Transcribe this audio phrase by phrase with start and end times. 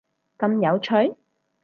[0.35, 1.15] 咁有趣？！